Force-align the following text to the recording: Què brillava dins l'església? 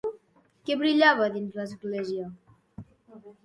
Què 0.69 0.77
brillava 0.79 1.29
dins 1.37 1.61
l'església? 1.61 2.29